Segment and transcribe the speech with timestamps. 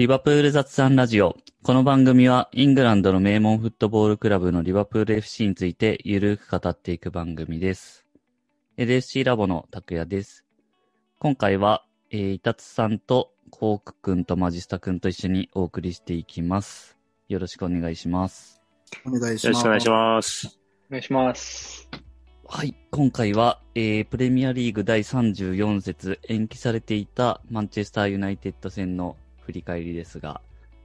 [0.00, 1.36] リバプール雑談ラジオ。
[1.62, 8.06] この番組はイングランドの名門フットボールクラブのリバプール FC についてゆるく語っていく番組です。
[8.78, 10.46] LFC ラボの拓也です。
[11.18, 16.96] 今回は、えー、イタツさんとコークくんとマジスタくんと一緒にお送りしていきます。
[17.28, 18.62] よろしくお願いします。
[19.04, 19.52] お願いします。
[19.52, 20.58] よろしくお願いします。
[20.88, 21.90] お願いします。
[22.46, 22.74] はい。
[22.90, 29.18] 今回は、えー、プレミアリーグ第34節延期されていたマンチェスターユナイテッド戦の
[29.50, 30.40] 振り返りですが、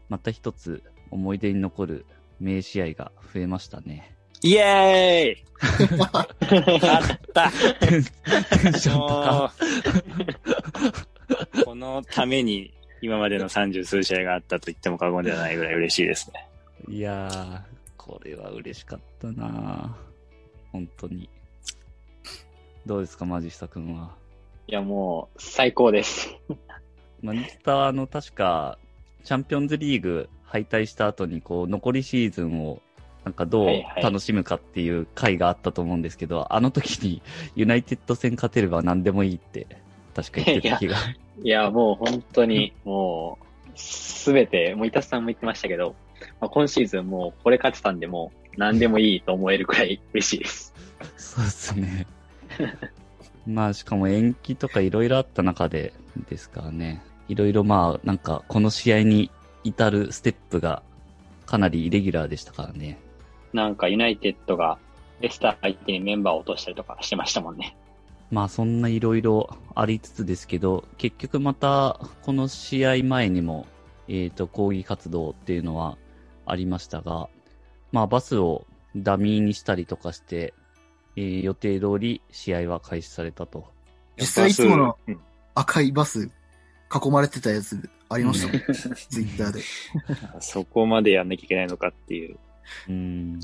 [0.10, 0.82] また一つ
[1.12, 2.06] 思い出に残る
[2.40, 4.16] 名試合が増えましたね。
[4.42, 7.52] イエーイ あった
[7.88, 9.52] テンション高
[11.64, 16.48] このために今までの三十数試合があったと言っても過言ではないぐらい嬉しいですね。
[16.90, 17.62] いやー、
[17.98, 19.96] これは嬉しかったな
[20.72, 21.30] 本当に。
[22.86, 24.16] どうですか、マジスタ君は？
[24.68, 26.36] いや、もう、最高です。
[27.22, 28.78] マジスタは、あの、確か、
[29.24, 32.82] チャンピオンズリーグ敗退した後に、こう、残りシーズンを、
[33.24, 37.24] なんかどうはいはい楽しむかっていう回があったと思うんですけど、あの時に
[37.56, 39.66] ユナイテッド戦勝てれば何でもいいって、
[40.14, 40.98] 確か言ってた気が。
[41.44, 45.96] いや、もう本当に、もう、すべて、もう、イタスさんも言ってましたけど、
[46.40, 50.74] まあ、今シーズンもう、これ勝ってたんで、もう、何でもいいと思えるくらい嬉しいです。
[51.18, 52.08] そうですね。
[53.46, 55.94] まあ、しかも延期とかいろいろあった中で
[56.30, 57.04] ですからね。
[57.28, 59.32] いろいろまあ、なんか、この試合に
[59.64, 60.84] 至るステップが
[61.46, 63.00] かなりイレギュラーでしたからね。
[63.54, 64.78] なんか、ユナイテッドが、
[65.22, 67.76] レスター相手にメンバーを落としたりとかしてましたもんね。
[68.32, 73.66] まあ、そんないろいろありつつですけど、結局また、この試合前にも、
[74.08, 75.98] えっ、と、抗議活動っていうのは
[76.46, 77.30] ありましたが、
[77.92, 80.54] まあ、バスをダミーにしたりとかして、
[81.16, 83.66] えー予定通り試合は開始されたと。
[84.18, 85.20] 実際いつものうん
[85.56, 86.30] 赤いバス
[86.94, 88.48] 囲まれてたやつありました？
[88.52, 88.62] もん。
[88.96, 89.62] ツイッターで。
[90.40, 92.38] そこまでやんなきゃいけないのかっていう。
[92.90, 93.40] うん。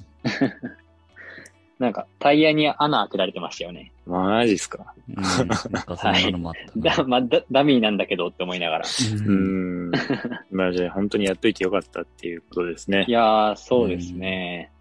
[1.80, 3.92] なんか、タイヤに穴開けられてましたよね。
[4.06, 4.94] マジっすか？
[5.10, 6.96] うん、なんかそんなのもあったな。
[6.98, 8.86] だ、まあ、だダミーなんだけどって思いながら。
[8.86, 9.92] ううんん。
[10.52, 13.12] まあじゃあ本当にやっといてよかったっていうことですねい。
[13.12, 14.72] やー、そうですね。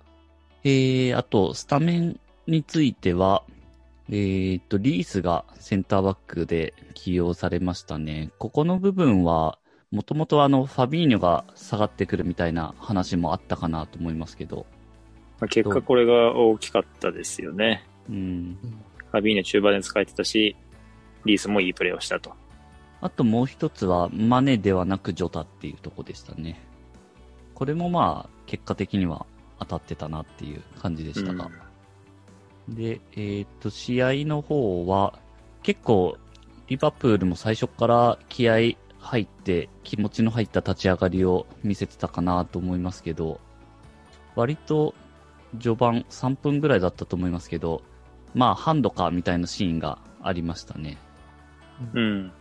[0.62, 3.44] えー、あと、スタメンについては、
[4.12, 8.30] えーっと、リースがセンターバックで起用されましたね。
[8.38, 9.58] ここの部分は、
[9.92, 14.66] もともとあの、ファビーニョが下がってくるみたいな話もあったかなと思いますけど、
[15.38, 17.86] まあ、結果これが大きかったですよね。
[18.08, 18.58] うん。
[19.12, 20.56] ファビーニョ中盤で使えてたし、
[21.24, 22.32] リースもいいプレーをしたと。
[23.00, 26.60] あともう一つは、マネではなくジョタっていうとこでしたね。
[27.54, 29.24] これもまあ、結果的には
[29.60, 31.69] 当たってたなっていう感じでしたが。
[32.70, 35.18] で、えっ、と、試合の方は、
[35.62, 36.16] 結構、
[36.68, 43.40] リバプールも最初から気合入って、気持ちの入った立ち上がりを見せてたかなと思いますけど、
[44.36, 44.94] 割と、
[45.58, 47.82] 序盤3分ぐらいだったと思いますけど、
[48.34, 50.96] まあ、ハンドかみたいなシーンがありましたね。
[51.94, 52.32] うん。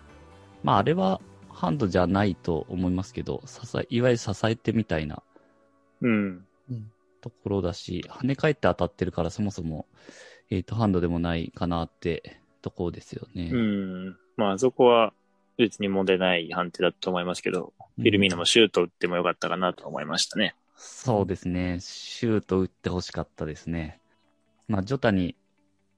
[0.64, 1.20] まあ、あれは、
[1.50, 5.24] ハンドじゃないと思いますけど、支え、いわゆる支えてみたいな
[6.70, 6.92] うん。
[7.22, 9.86] ところだし、跳ね返って当たってるからそもそも、
[10.50, 13.50] えっ、と、ハンドでもないかなってところですよね。
[13.52, 14.18] うん。
[14.38, 15.14] まあ、あそこは
[15.58, 20.56] 別に問題ない判定だと思いますけど、フィルミーノもシュート打ってもよかったかなと思いましたね。
[20.76, 21.80] そうですね。
[21.82, 24.00] シュート打ってほしかったですね。
[24.68, 25.36] まあ、ジョタに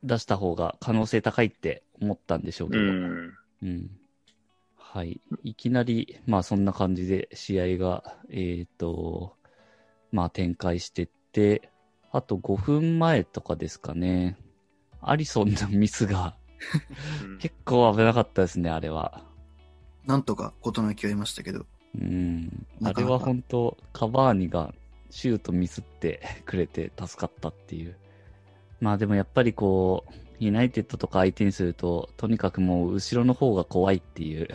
[0.03, 2.91] 出した方が可能性高いって思ったんでしょうけうど。
[2.91, 3.33] ん。
[3.63, 3.91] うん。
[4.75, 5.21] はい。
[5.43, 9.35] いきなり、まあそんな感じで試合が、えっ、と、
[10.11, 11.69] まあ展開してって、
[12.11, 14.37] あと5分前とかですかね。
[15.01, 16.35] アリソンのミスが
[17.23, 19.23] うん結構危なかったですね、あれは。
[20.05, 21.65] なんとか事なきを得ましたけど。
[21.99, 22.65] うん。
[22.83, 24.73] あれは本当カバーニが
[25.09, 27.95] シュートミスってくれて助かったっていう。
[28.79, 34.47] まあでもやっぱりこう、ユナイテッドとか相手にすると、とにかくもう後ろの方が怖いっていう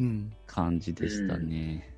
[0.00, 0.32] うん。
[0.46, 1.94] 感じでしたね。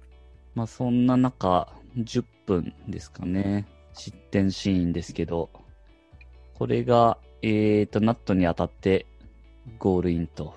[0.54, 3.66] まあそんな中、10分ですかね。
[3.92, 5.50] 失点シーンですけど、
[6.54, 9.06] これが、えーと、ナットに当たって
[9.78, 10.54] ゴールインと。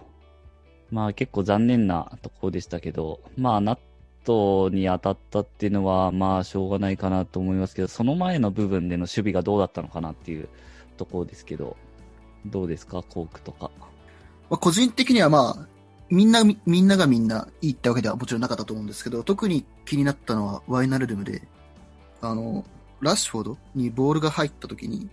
[0.91, 3.80] まあ結構残念なところでしたけど、まあナッ
[4.24, 10.50] トに当たったっていうのはまあしょうがないかなと思いますけど、その前の部分での守備がどうだったのかなっていう
[10.97, 11.77] ところですけど、
[12.45, 13.71] どうですか、コークとか。
[14.50, 15.68] まあ、個人的にはまあ、
[16.09, 21.47] みんな、みんながみんないいってわけではもちろんなかったと思うんですけど、特に気になったのはワイナルドゥムで、
[22.21, 22.66] あの、
[23.01, 25.10] ラッシュフォードにボールが入った時に、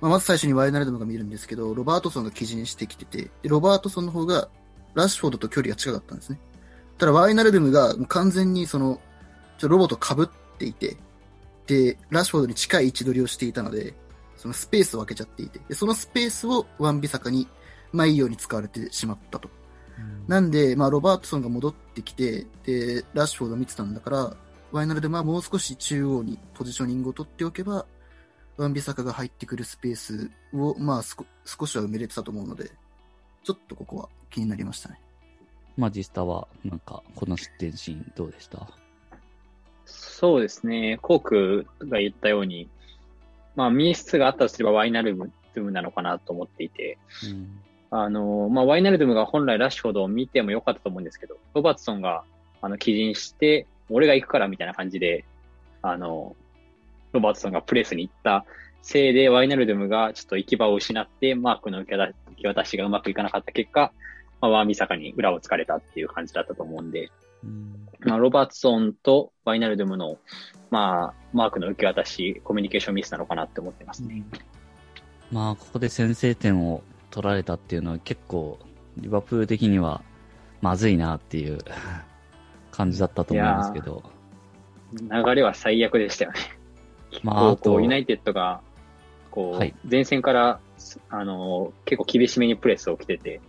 [0.00, 4.48] まあ、まず最初にワイナルドゥムが見るんですけど、ロバートソンが起陣してきてて、でロバートソンの方が
[4.94, 6.38] ラッシュフォードと距離が近かったんですね。
[6.98, 9.00] ただ、ワイナルドゥムが完全にその、
[9.58, 10.28] ちょロボと被っ
[10.58, 10.96] ていて、
[11.66, 13.94] で、ラッシュフォードに近い位置取りをしていたので、
[14.36, 17.46] そのスペースを空けちゃっていて、でそのスペースをワンビサカに、
[17.92, 19.50] まあいいように使われてしまったと。
[20.28, 24.36] なんで、まあロバートソンが戻ってきて、で、ラッシュフォードを見てたんだから、
[24.72, 27.86] ワイナルドゥムはもう少し中央にポジショニングを取っておけば、
[28.56, 32.70] ワンビサカが入ってくるスペースを、まあ、すこ少しは埋めれてたと思うので、
[33.42, 35.00] ちょっとここは気になりましたね。
[35.76, 38.68] マジスタは、なんか、この失点シーンどうでした？
[39.86, 40.98] そうですね。
[41.00, 42.68] コークが言ったように、
[43.56, 47.60] まあ、ミスがあったとすればワイナルドゥムなのかなと思っていて、うん。
[47.90, 52.24] あの、まあ、ワイナルドゥムが本来ラッシュフォードを見てもよかったと思うんですけど、ロバートソンが、
[52.60, 55.24] あの、起陣して、俺が行くからみたいな感じで、
[55.82, 56.36] あの、
[57.12, 58.44] ロバートソンがプレスに行った
[58.82, 63.92] せいで、ワイナルドゥムがちょっと行き場を失って、マークの受け渡受け渡しがうまくいかなかった結果、
[64.40, 67.10] まあ、ワーミサカに裏をつかれたっていう感じだったと思うんで、
[67.44, 67.88] うん。
[68.00, 70.16] まあ、ロバートソンとワイナルドゥムの、
[70.70, 74.24] まあ、マークの受け渡し、コミュニケーションミスなのかなって思ってますね。
[75.30, 78.58] まあ、ここで先制点を取られたっていうのは結構、
[78.96, 80.02] リバプール的には、
[80.62, 81.58] まずいなっていう
[82.70, 84.02] 感じだったと思うんですけど。
[84.92, 86.38] 流れは最悪でしたよね。
[87.22, 88.60] まあこうあとユナイテッドが、
[89.30, 90.60] こう、はい前線から、
[91.08, 93.40] あの、結構厳しめにプレスを来てて、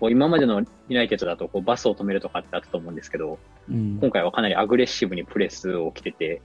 [0.00, 3.38] こう今までのユナイテッドだとこうバスを止めるとかってあったと思うんですけど、
[3.68, 6.40] うん今回はかなりアグレッシブにプレスを来てて、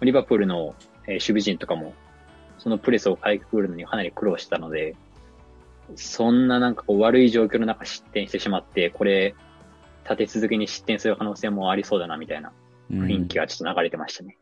[0.00, 0.74] リバプールの、
[1.06, 1.94] えー守備陣とかも、
[2.58, 4.94] そのプレスをかいくぐるのにかなり苦労したので、
[5.96, 9.34] そんななんかこう悪い状況の中失点してしまって、これ、
[10.04, 12.52] 立て続けに失点する可能性もありそうだなみたいな
[12.90, 14.36] うん雰囲気がちょっと流れてましたね。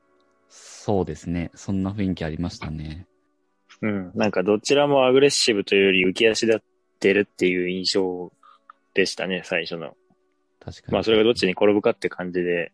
[0.49, 1.51] そうですね。
[1.55, 3.07] そんな雰囲気ありましたね。
[3.83, 4.13] うん。
[4.15, 6.61] なんかどちらもアグレッシブというより浮き足立っ
[6.99, 8.33] てるっていう印象
[8.95, 9.95] でしたね、最初の。
[10.59, 10.93] 確かに。
[10.93, 12.73] まあそれがどっちに転ぶかって感じで、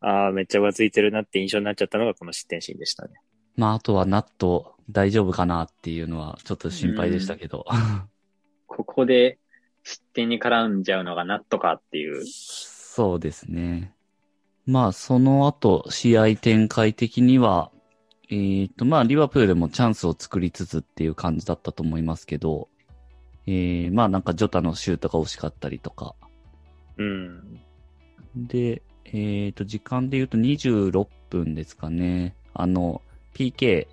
[0.00, 3.14] ああ、めっちゃ浮ついてるなって印象になっちゃったのがこの失点シーンでしたね。
[3.56, 7.66] まあ、あとはナット大丈夫かなっていうのはちょっと心配でしたけど。
[8.66, 9.38] ここで
[9.82, 12.24] 失点に絡んじゃうのがナットかっていう。
[12.26, 13.94] そうですね。
[14.66, 17.70] まあ、その後、試合展開的には、
[18.28, 22.68] えっ、と、まあ、リバプールもチャンスを作りつつっていう感じだったと思いますけど、
[23.46, 26.14] えー、まあ、なんかジョタのシュートが惜しかったりとか。
[26.98, 27.60] うん。
[28.36, 32.34] で、えっ、と、時間で言うと26分ですかね。
[32.52, 33.00] あの、
[33.32, 33.86] PK1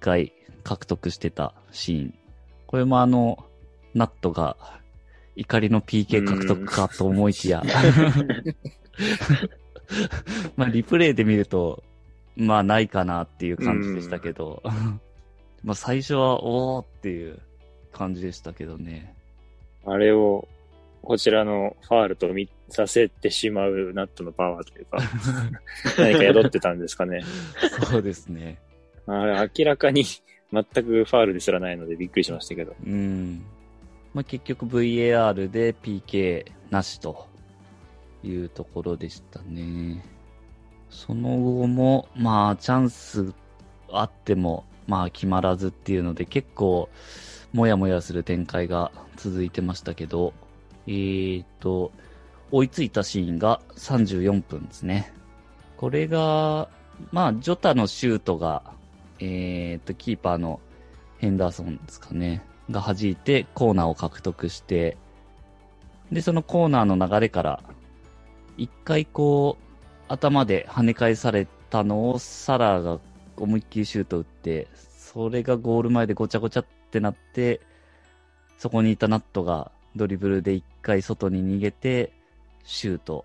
[0.00, 0.32] 回
[0.62, 2.14] 獲得してたシーン。
[2.66, 3.44] これもあの、
[3.92, 4.56] ナットが
[5.36, 7.62] 怒りの PK 獲得かと思いきや。
[10.56, 11.82] まあ、リプレイで見ると、
[12.36, 14.62] まあ、ないかなっていう感じでしたけど。
[15.62, 17.38] まあ、最初は、おーっていう
[17.92, 19.14] 感じでしたけどね。
[19.86, 20.46] あれを、
[21.02, 24.98] こちらのファールと見させてしまうナットのパワーというか、
[25.98, 27.22] 何か宿ってたんですかね。
[27.90, 28.58] そうですね。
[29.06, 30.04] あれ明らかに
[30.52, 32.74] 全くファールですらないのでびっくりしましたけど。
[32.86, 33.44] うん。
[34.14, 37.26] まあ、結局 VAR で PK なしと
[38.22, 40.04] いうところでしたね。
[40.88, 43.34] その後も、まあ、チャンス
[43.90, 46.88] あっても、まあ、決まらずっていうので、結構、
[47.52, 50.32] もやもやする展開が続いてましたけど、
[50.86, 51.92] えーと、
[52.52, 55.12] 追いついたシーンが34分ですね。
[55.76, 56.68] これが、
[57.10, 58.62] まあ、ジョタのシュートが、
[59.18, 60.60] えーと、キーパーの
[61.18, 62.44] ヘンダーソンですかね。
[62.70, 64.96] が弾いてコーナーを獲得して、
[66.12, 67.62] で、そのコーナーの流れから、
[68.56, 69.64] 一回こう、
[70.08, 73.00] 頭で跳ね返されたのをサラーが
[73.36, 77.60] 思いっきりシュート打って、それがゴール前でごちゃごちゃってなって、
[78.58, 82.12] そこにいたナットがドリブルで一回外に逃げて、
[82.64, 83.24] シュート。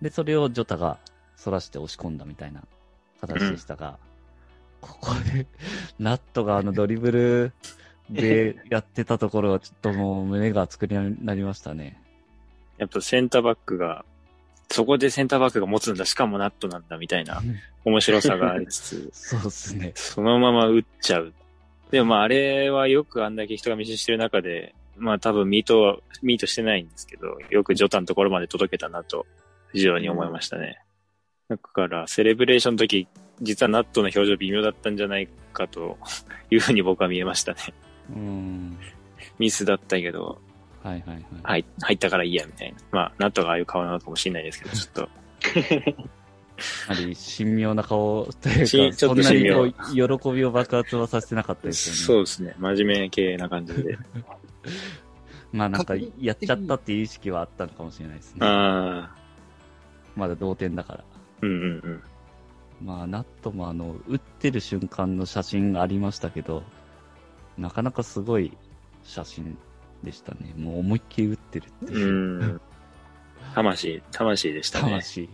[0.00, 0.98] で、それをジョタが
[1.42, 2.62] 反らして押し込んだみたいな
[3.20, 3.98] 形でしたが、
[4.80, 5.46] ここで、
[5.98, 7.52] ナットがあのドリブル
[8.12, 12.00] でやってたところはちょっともう胸が熱くなりましたね。
[12.78, 14.04] やっぱセンターバックが、
[14.70, 17.42] そこでセンターバックが持つんだ、しかもナットなんだみたいな
[17.84, 19.92] 面白さがありつつ、 そうですね。
[19.94, 21.32] そのまま打っちゃう。
[21.90, 29.26] でもまああれはよくあんだけ人が密集してる中で、まあ多分ミートは、ミートしてないんですけど、よくジョタのところまで届けたなと、
[29.72, 30.78] 非常に思いましたね。
[31.48, 33.06] だから、セレブレーションの時、
[33.40, 35.98] 実はナットの表情微妙だったんじゃないかと
[36.50, 37.58] いうふうに僕は見えましたね。
[38.10, 38.78] うん。
[39.38, 40.40] ミスだったけど、
[40.82, 41.24] はいはいはい。
[41.42, 42.78] はい、入ったからいいや、みたいな。
[42.90, 45.08] まあ、ナットがああいう顔なのかもしれないですけど、ちょっと。
[46.88, 49.42] やはり神妙な顔というか、しちょっとそんなに
[49.94, 52.00] 喜びを爆発はさせてなかったですよね。
[52.00, 52.54] そうですね。
[52.58, 53.98] 真面目系な感じで。
[55.52, 58.38] まあなんかやっちゃったっていう意識はあったのかもしれないですね。
[58.46, 59.16] ああ、
[60.16, 61.04] まだ同点だから。
[61.42, 62.02] うんうんうん。
[62.86, 66.62] まあナットもあの、打ってる瞬間の写真がありましたけど、
[67.58, 68.56] なかなかすごい
[69.02, 69.58] 写真
[70.02, 70.54] でしたね。
[70.56, 72.06] もう思いっきり打ってるってういう。
[72.54, 72.60] ん。
[73.54, 74.84] 魂、魂でしたね。
[74.90, 75.28] 魂。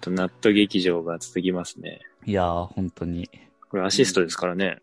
[0.00, 2.00] とナット劇場が続きますね。
[2.24, 3.22] いやー、本当に。
[3.22, 3.30] い
[3.70, 4.78] これアシストですからね。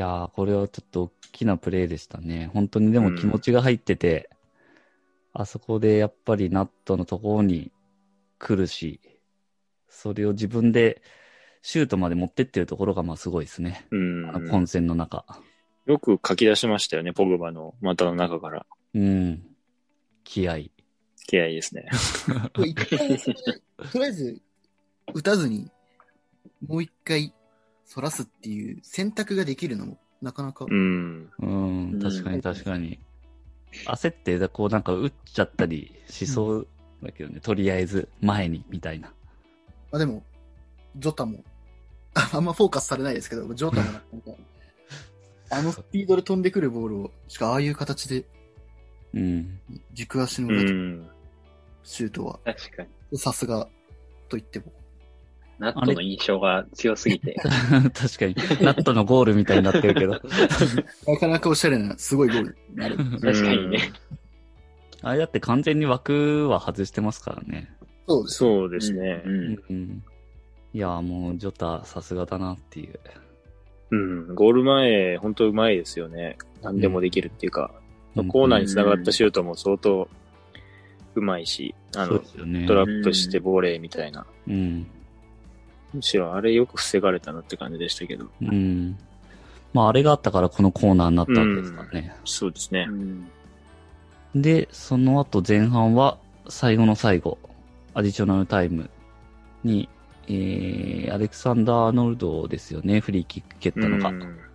[0.00, 2.50] やー、これはちょっと大きなプレーでしたね。
[2.52, 4.30] 本当にでも気持ちが入ってて、
[5.32, 7.70] あそこでやっぱりナットのところに
[8.38, 9.00] 来るし、
[9.88, 11.02] それを自分で
[11.62, 13.86] シュートまで持ってってるところがまあすごいですね。
[13.90, 15.24] うんあの混戦の中。
[15.86, 18.66] よく書き出しましたよね、ポグバの股の中から。
[18.94, 19.42] うん。
[20.24, 20.70] 気合。
[21.26, 21.88] 気合いですね。
[22.52, 24.40] とりあえず、
[25.14, 25.70] 打たずに、
[26.66, 27.32] もう一回、
[27.92, 30.66] 反らすっていう選択ができるのも、なかなか。
[30.68, 31.30] うん。
[31.38, 31.46] う
[31.96, 32.98] ん、確かに確かに。
[33.86, 36.68] 焦って、こうなんか打っちゃったりしそう
[37.02, 39.08] だけどね、とりあえず前に、みたいな。
[39.90, 40.22] まあでも、
[40.96, 41.44] ジョタも、
[42.14, 44.02] ああんまフォーカスされないですけど、ジョタもなんか、
[45.52, 48.24] あのスピードで飛んでくるボールを、しかああいう形で
[49.14, 49.60] うん。
[49.92, 51.08] 軸足のでん。
[51.82, 53.18] シュートは、確かに。
[53.18, 53.68] さすが
[54.28, 54.72] と言っても。
[55.58, 57.36] ナットの印象が強すぎて。
[57.92, 58.34] 確かに。
[58.64, 60.12] ナットのゴールみたいになってるけど。
[61.06, 62.96] なかなかおしゃれな、すごいゴールになる。
[62.96, 63.92] 確かにね。
[65.02, 67.74] あれだって完全に枠は外してますからね。
[68.06, 68.36] そうです。
[68.36, 69.22] そうですね。
[69.24, 70.04] うんうん。
[70.72, 73.00] いやーもう、ジョタ、さすがだなっていう。
[73.90, 74.34] うん。
[74.34, 76.38] ゴール前、本当うまいですよね。
[76.62, 77.72] 何でもできるっていうか、
[78.28, 80.08] コーナーに繋がったシュートも相当
[81.14, 82.66] うまいし、あのね。
[82.66, 84.26] トラップしてボレーみたいな。
[84.48, 84.86] うん。
[85.92, 88.26] むしろあれよく防がれたなって感じでしたけど。
[88.40, 88.96] うん。
[89.72, 92.14] まあ、あれがあったからこのコーナーになったわけですからね。
[92.24, 92.92] そうですねう。
[92.92, 93.30] ん
[94.34, 97.38] で、その後前半は最後の最後、
[97.94, 98.90] アディショナルタイム
[99.64, 99.88] に、
[100.28, 104.10] えー、アレクサンダー・アーノルドですよね、フリーキック蹴ったのが。
[104.10, 104.50] うん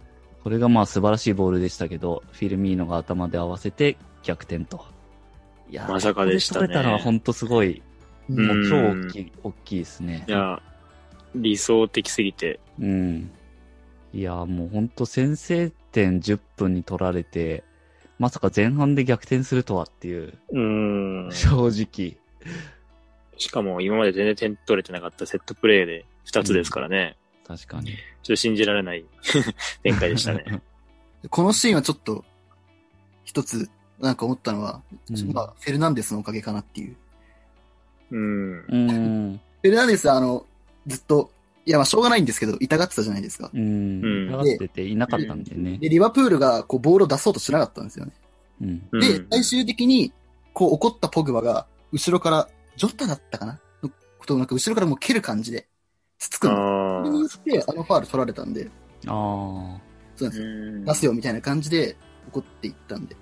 [0.45, 4.85] これがまあ素晴らしいボールでしたけど、フィルミーノが頭で合わせて逆転と。
[5.67, 7.81] いやーまさかでしたねれたのは本当すごい、
[8.29, 10.31] うんもう超大きい、大きいですねい。
[10.31, 10.61] や、
[11.33, 12.59] 理想的すぎて。
[12.79, 13.31] うん。
[14.13, 17.63] いやーもう本当先制点10分に取られて、
[18.19, 21.29] まさか前半で逆転するとはっていう、うん。
[21.31, 22.17] 正直。
[23.37, 27.17] しかも今まで全然点取れてなかったセットプレーで2つですからね。
[27.47, 27.87] 確かに。
[27.87, 29.05] ちょっと信じられない
[29.83, 30.61] 展開でしたね。
[31.29, 32.23] このシーンはちょっと、
[33.23, 36.95] 一つ、なんか思ったのは、うんまあ、フェルナンデスのおかげかなっていう。
[38.11, 38.65] うん。
[38.67, 39.39] うん。
[39.61, 40.45] フェルナンデスはあの、
[40.87, 41.31] ずっと、
[41.65, 43.49] いやまあしょうがないんですけど、痛がってたじゃないですか。
[43.53, 44.03] うん。
[44.03, 45.77] うん下がってていなかったんでね。
[45.79, 48.11] で、リバプールがこうボールを出そうとしなかったんですよね。
[48.61, 48.87] うん。
[48.91, 50.13] うんで、最終的に、
[50.53, 53.59] こう怒ったポグバが、後ろから、ジョタだったかな？
[53.83, 55.67] のことをなんか後ろからもう蹴る感じで、
[56.17, 56.55] つつくんだ。
[56.55, 58.69] あそれによって、あのファール取られたんで、
[59.07, 59.81] ああ。
[60.15, 61.97] そうなんです出すよみたいな感じで
[62.29, 63.15] 怒っていったんで。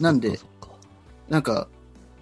[0.00, 0.38] なんで
[1.28, 1.68] なんか、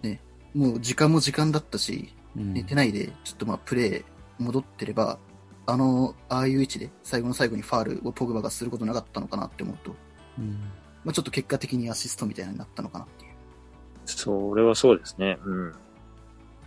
[0.02, 0.20] ね、
[0.54, 4.04] もう時間も時間だったし、うん寝てないで、ちょっとまあプレー
[4.38, 5.18] 戻ってれば、
[5.66, 9.94] あの、ああいう位置で最後の最後にファールをポグバがすることなかったのかなって思うと、
[10.38, 10.60] うん
[11.04, 13.32] まあちょっと結果的にアシストみたいになったのかなっていう。
[14.06, 15.38] それはそうですね。
[15.44, 15.74] うん。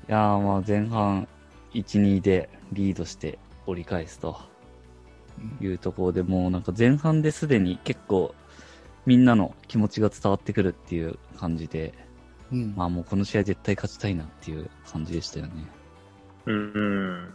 [0.07, 1.27] いやーまあ前半
[1.74, 4.38] 1、2でリードして折り返すと
[5.39, 8.36] うんいうところでもうなんか前半ですでに結構
[9.05, 11.93] みんなの気持ちが伝わってくるっていう感じで、
[12.51, 12.74] うん。
[12.75, 15.53] まあもうこの試合絶対勝ちたいなっていう感じでしたよね。
[16.45, 16.55] うん。
[16.55, 17.33] うん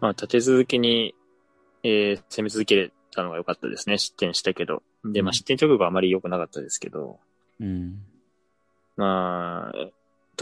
[0.00, 1.14] まあ、立て続けに、
[1.82, 3.98] えー攻め続けたのが良かったですね。
[3.98, 4.82] 失点したけど。
[5.04, 7.18] で、まあ、失点直後はあまり良くなかったですけど、
[7.60, 8.00] うん。
[8.96, 9.72] まあ、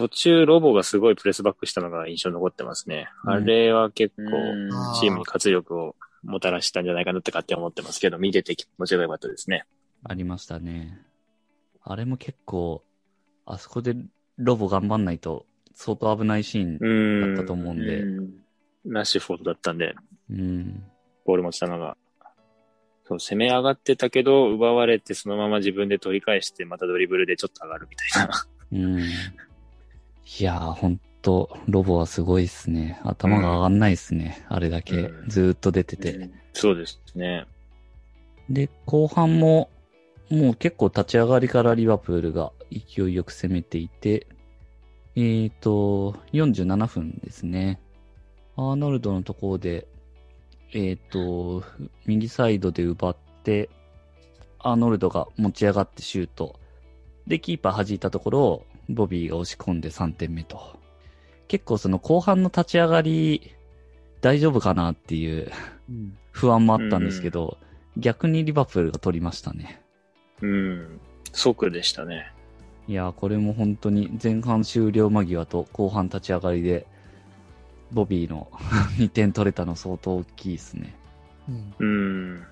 [0.01, 3.11] 途中ロボがすごいプレスバックしたのが印象に残ってますね。
[3.25, 4.23] うんあれは結構、
[4.99, 9.67] チームに活力をもたらしたんじゃないかなって勝手に思ってますけど、見てて気持ちが良かったですね。
[10.03, 10.99] ありましたね。
[11.83, 12.83] あれも結構、
[13.45, 13.95] あそこで
[14.39, 17.35] ロボ頑張んないと相当危ないシーンうん。
[17.35, 18.31] だったと思うんで、うん
[18.87, 19.95] ラッシュフォードだったんで、
[20.31, 20.83] うん。
[21.27, 21.99] ボール持ちたのが。
[23.05, 28.47] そう、攻め上がってたけど、奪われてそのまま自分で取り返して、またドリブルでちょっと上がるみたいな。
[28.73, 29.03] うん。
[30.39, 33.01] いやー、ほんと、ロボはすごいっすね。
[33.05, 34.45] 頭が上がんないっすね。
[34.49, 36.31] あれだけうんずーっと出てて。
[36.53, 37.47] そうですね。
[38.49, 39.71] で、後半も、
[40.31, 44.29] もう結構立ち上がりからリバプールが勢いよく攻めていて、
[45.17, 47.81] えーと、47分ですね。
[48.57, 49.89] アーノルドのところで、
[50.73, 51.65] えーと、
[52.07, 53.69] 右サイドで奪って、
[54.61, 56.59] アーノルドが持ち上がってシュート。
[57.27, 60.79] で、キーパー弾いたところを、ボビーが押し込んで3点目と。
[61.49, 63.55] 結構その後半の立ち上がり、
[64.21, 65.51] 大丈夫かなっていう
[65.89, 66.17] うん。
[66.31, 67.59] 不安もあったんですけど、
[67.97, 69.83] 逆にリバプールが取りましたね。
[70.41, 71.01] うん。
[71.33, 72.33] 即でしたね。
[72.87, 76.87] いやー、これも本当に前半終了間際と後半立ち上がりで、
[77.93, 78.49] ボビーの
[78.99, 80.95] 2点取れたの相当大きいですね。
[81.49, 81.75] うん。
[81.79, 82.45] うん。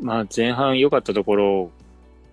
[0.00, 1.70] まあ前半良かったところを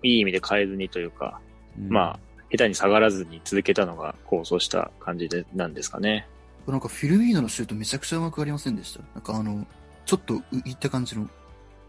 [0.02, 1.40] いい意味で変えずにというか、
[1.78, 6.28] うんまあ下手に下がらずに続けたのが構想した感じでなんですかね。
[6.66, 9.00] なんかフィルミーノのシュートめちゃくちゃうまくありませんでした？
[9.14, 9.66] なんかあの、
[10.06, 11.28] ちょっと浮いた感じの、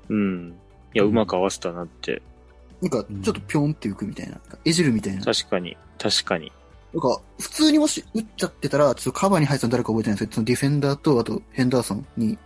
[0.10, 0.56] うん。
[0.94, 2.22] いや、うまく合わせたなって。
[2.82, 5.20] なんかちょっとピョンって浮くみたいな、なんかエジルみたいな。
[5.20, 6.52] なん確かに、確かに。
[7.00, 12.38] か普通にもし打っちゃってたら、ちょっとカバーに入ってたの誰か覚えてないんですけど、そのディフェンダーとあとヘンダーソンに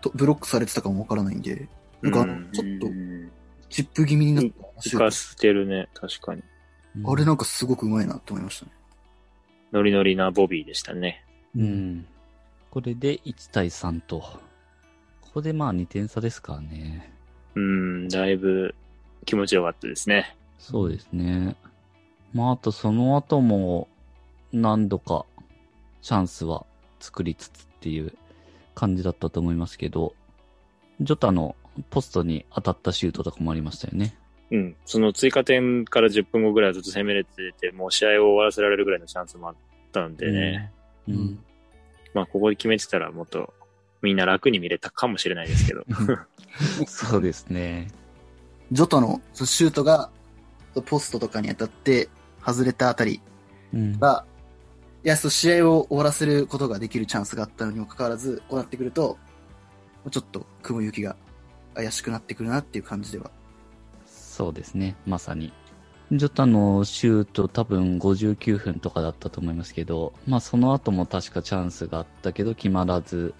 [0.00, 1.68] とブロックされてたかもわからないんで、
[2.02, 3.30] なんかちょっとうん
[3.68, 6.42] チップ気味になった浮かせてるね、確かに。
[7.04, 8.72] あれなんかすごくうまいなって思いましたね。
[9.72, 11.24] ノリノリなボビーでしたね。
[11.56, 12.06] うん。
[12.70, 14.20] これで1対3と。
[15.20, 17.12] ここでまあ2点差ですからね。
[17.54, 18.74] うん、だいぶ
[19.24, 20.36] 気持ちよかったですね。
[20.58, 21.56] そうですね。
[22.32, 23.88] まああとその後も
[24.52, 25.26] 何度か
[26.02, 26.64] チャンスは
[27.00, 28.16] 作りつつっていう
[28.74, 30.14] 感じだったと思いますけど、
[31.00, 31.56] ジョタの
[31.90, 34.16] ポストに当たったシュートとかもありましたよね。
[34.50, 34.76] うん。
[34.84, 39.54] その追加点から10分後ぐらいはずっと攻めれてて、もう試合を終わらせられるぐらいのチャンスもあっ
[39.92, 40.72] たんでね。
[41.08, 41.12] う。
[41.12, 41.38] うんん。
[42.14, 43.52] まあ、ここで決めてたらもっと
[44.02, 45.84] みんな楽に見れたかもしれないですけど。
[46.86, 47.88] そうですね。
[48.72, 50.10] ジョタのシュートが
[50.86, 52.08] ポストとかに当たって
[52.44, 53.20] 外れたあたり
[53.72, 53.98] うん。
[53.98, 54.24] が、
[55.04, 59.18] いや、そう、試合を終わらせることができるチャンスがあったのにもかかわらず、こうなってくると、
[60.10, 61.16] ちょっと雲行きが
[61.74, 63.30] 怪しくなってくるなっていう感じでは。
[64.36, 64.96] そうですね。
[65.06, 65.50] まさに。
[66.12, 73.32] ジョタのシュート多分59分とかだったと思いますけど、まあその後も確かチャンスがあったけど決まらず、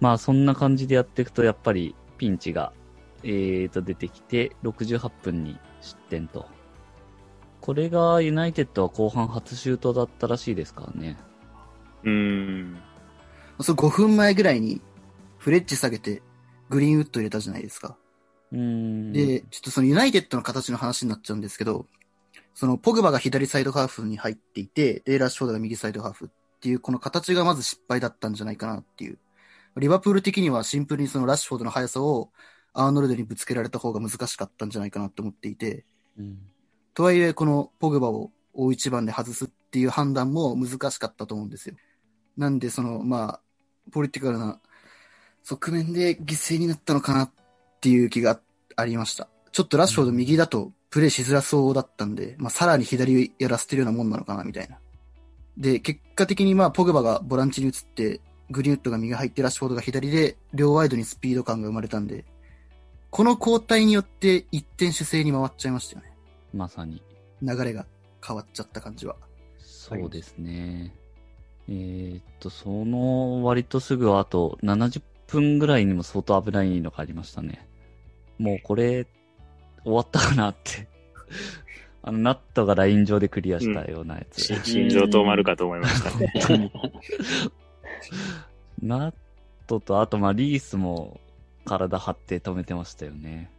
[0.00, 2.74] まあそんな感じでやっていくとやっぱりピンチが、
[3.22, 6.44] えーと出てきて68分に失点と。
[7.62, 11.16] これがユナイテッドは後半初シュートだったらしいですからね。
[12.04, 12.76] うん。
[13.62, 14.82] その5分前ぐらいに
[15.38, 16.20] フレッジ下げて
[16.68, 17.96] グリーンウッド入れたじゃないですか。
[18.52, 19.12] うーん。
[19.12, 21.86] で、ちょっとそのユナイテッドの形の話になっちゃうんですけど、
[22.54, 26.28] そのポグバが左サイドハーフに入っていて、で、ラッシュフォードが右サイドハーフっ
[26.60, 29.18] ていうこの形がまず失敗だったんじゃないかなっていう。
[29.76, 32.30] リバプール的にはシンプルにそのラッシュフォードの速さを
[32.72, 35.84] アーノルドにぶつけられた方が難しかったんじゃないかなって思っていて、
[36.18, 36.38] うん
[36.98, 41.76] とはいえこのポグバを大一番で外すっていう判断も難しかったと思うんですよ。
[42.36, 43.40] なんでその、まあ、
[43.92, 44.60] ポリティカルな
[45.44, 47.30] 側面で犠牲になったのかなっ
[47.80, 48.40] ていう気が
[48.76, 49.28] ありました。
[49.52, 54.78] ちょっとラッシュフォード右だとプレイしづらそうだったんで、まあさらに左やらせてるようなもんなのかなみたいな。
[55.56, 62.24] で、結果的にまあポグバがボランチに移って、グリーンウッドが右入ってラッシュフォードが左で、両ワイドにスピード感が生まれたんで、
[63.10, 66.12] この交代によって一点主勢に回っちゃいましたよね。
[66.54, 67.02] まさに。
[67.42, 67.86] 流れが
[68.26, 69.16] 変わっちゃった感じは。
[69.58, 70.94] そうですね。
[71.68, 77.67] えーっと、その割とすぐ後、70分ぐらいにも相当危ないのがありましたね。
[78.38, 79.06] もうこれ、
[79.84, 80.88] 終わったかなって。
[82.02, 84.42] あの、ナットがライン上でクリアしたようなやつ。
[84.42, 86.72] し心臓止まるかと思いましたね。
[88.80, 89.14] ナッ
[89.66, 91.20] トと、あと、まあ、リースも
[91.64, 93.50] 体張って止めてましたよね。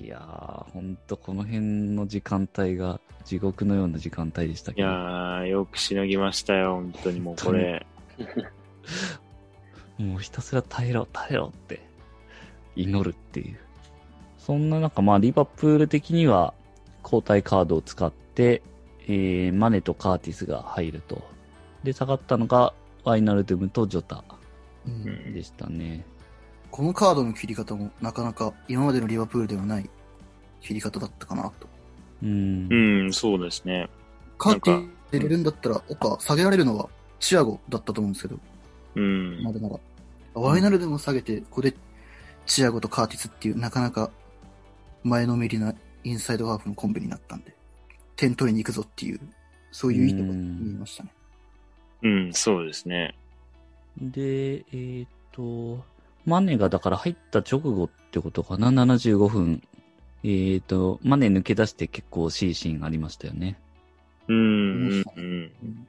[0.00, 1.60] いやー、ほんとこの辺
[1.94, 4.88] の時間帯が地獄のような時間帯でしたいけど。
[4.88, 7.86] やー、よくしのぎましたよ、本当にもうこれ。
[9.98, 11.80] もうひたすら耐えろ、耐えろって
[12.74, 13.58] 祈るっていう。
[14.44, 16.52] そんな中、まあ、リバプール的には
[17.04, 18.62] 交代カードを使って、
[19.06, 21.22] えー、マネとカーティスが入ると。
[21.84, 22.74] で、下がったのが、
[23.04, 24.24] ワイナルドゥムとジョタ
[24.86, 26.04] うんうんでしたね。
[26.72, 29.88] このカードの切り方もなかなか今までのリバプールではない
[30.60, 31.68] 切り方だったかなと。
[32.24, 32.68] うん。
[32.68, 33.88] うん、そうですね。
[34.38, 36.88] カーティ入れるんだったら、岡下げられるのは
[37.20, 38.40] チアゴだったと思うんですけど、
[38.96, 39.42] うん。
[39.44, 39.78] まだまだ。
[40.34, 41.74] ワイナルでも下げて、ここで
[42.46, 44.10] チアゴとカーティスっていうなかなか
[45.04, 47.54] 前のめりなインサイドハーフのコンビになったんで、
[48.16, 49.20] 点取りに行くぞっていう、
[49.70, 51.12] そういう意図が見えましたね。
[52.02, 53.14] うん、そうですね。
[54.00, 54.20] で、
[54.56, 55.84] えーっと、
[56.24, 59.62] マネがだから入った直後ってことかな、75分。
[60.24, 63.58] えーっと、マネ抜け出して結構 C シーンありましたよね。
[64.28, 65.24] うん、うん、うん。
[65.62, 65.86] うん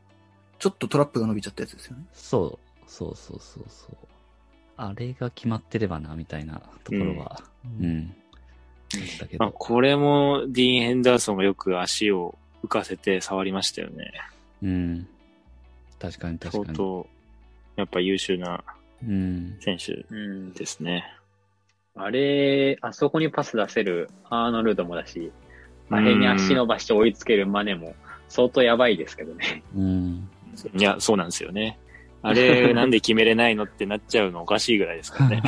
[0.64, 2.06] ちょっとトラップが伸びちゃったやつですよね。
[2.14, 3.98] そう、そうそうそうそう。
[4.78, 7.44] あれが決まってればな、みたいなところは、
[7.82, 8.08] うん。
[8.08, 8.23] でし
[9.20, 9.56] たけまあ、ど。
[9.58, 14.12] これもディーン・ヘンダーソンがよく足を浮かせて触りましたよね。
[14.62, 15.08] うん。
[16.00, 16.66] 確かに確かに。
[16.66, 17.08] 相当、
[17.76, 18.64] やっぱ優秀な
[19.06, 19.58] うん。
[19.60, 20.54] 選手うん。
[20.54, 21.04] ですね。
[21.96, 25.32] あれ、あそこにパス出せるアーノルドもだし、
[25.90, 27.96] あれに足伸ばして追いつけるマネも
[28.30, 29.64] 相当やばいですけどね。
[29.76, 30.30] うん。
[30.76, 31.78] いや、そうなんですよね。
[32.26, 35.44] あれ、なんで決めれないのってなっちゃうのおかしいぐらいですからね。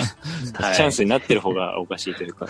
[0.55, 2.47] は い チャンスになってる方がおかしいというか。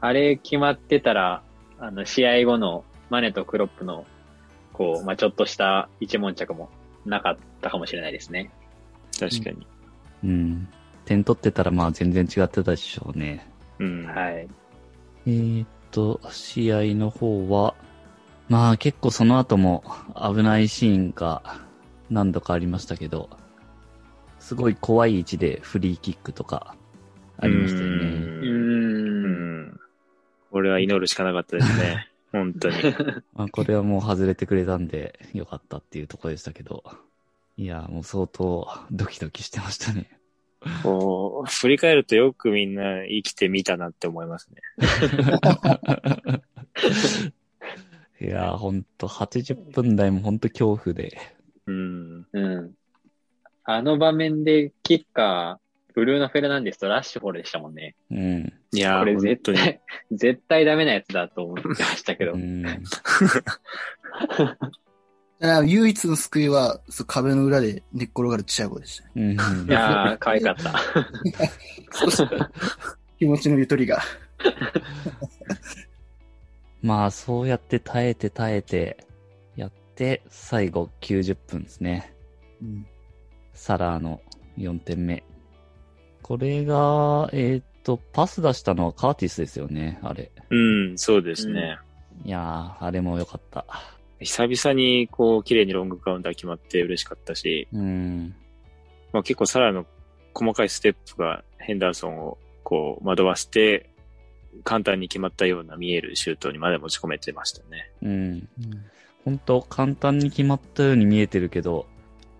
[0.00, 1.42] あれ決まってたら、
[1.78, 4.06] あの、試合後のマネとクロップの、
[4.72, 6.68] こう、まあ、ちょっとした一問着も
[7.04, 8.50] なかったかもしれないですね。
[9.18, 9.66] 確かに。
[10.24, 10.68] うん。
[11.04, 13.50] 点取ってたらまあ全然違ってたでしょうね。
[13.78, 14.06] うん。
[14.06, 14.48] はい。
[15.26, 17.74] えーっと、試合の方は、
[18.48, 19.84] まあ結構その後も
[20.14, 21.42] 危ないシーンが
[22.10, 23.30] 何度かありましたけど、
[24.38, 26.74] すごい怖い位置でフリーキックとか
[27.38, 28.07] ありましたよね。
[30.58, 32.08] これは祈るしかなかったですね。
[32.32, 32.74] 本当に。
[33.32, 36.82] まあこれはもう外れてくれたんでよかったっていうところでしたけど、
[37.56, 40.18] いや、もう相当ドキドキしてましたね。
[40.82, 44.60] こう、振り返るとよくみんな生きてみたなって思いますね。
[48.20, 51.16] いやー、ほんと80分台もほんと恐怖で。
[51.66, 52.26] うん。
[52.32, 52.74] うん。
[53.62, 55.67] あの場面でキッカー、
[55.98, 57.96] ブルーノ・フェルナンデスとラッシュフォールでしたもんね。
[58.12, 58.52] うん。
[58.72, 59.16] いやー、これ。
[59.16, 59.80] 絶対、
[60.12, 62.34] 絶対ダメなやつだと思ってましたけど。
[62.34, 62.64] うん。
[65.66, 69.10] 唯一の救いは、壁の裏で寝っ転がるチアゴでしたね。
[69.16, 69.32] うん。
[69.32, 69.36] い
[69.72, 70.72] やー、可愛かった。
[71.92, 72.22] 少し
[73.18, 74.00] 気持ちのゆとりが。
[76.80, 79.04] まあ、そうやって耐えて耐えて、
[79.56, 82.14] やって、最後90分ですね。
[82.62, 82.86] うん
[83.54, 84.20] サラーの
[84.56, 85.24] 4点目。
[86.22, 90.30] これが、えーっと、パス出したのはカーティスですよね、あれ。
[90.50, 90.56] う
[90.92, 91.78] ん、そうですね。
[92.24, 93.64] いやー、あれも良かった。
[94.20, 98.34] 久々にこう、綺麗にロングカウンター決まって嬉しかったし、うん。
[99.12, 99.86] まあ結構サラの
[100.34, 103.90] 細かいステップがヘンダーソンをこう惑わせて、
[104.64, 107.90] 簡単に決まったような見えるシュートにまで持ち込めてましたね。
[108.02, 108.48] うん。
[109.24, 111.86] 本当簡単に決まったように見えてるけど、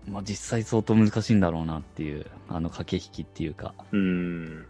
[0.07, 3.73] まあ実際相当難しいんだろうなっていう、あの駆け引きっていうか。
[3.91, 4.65] うん。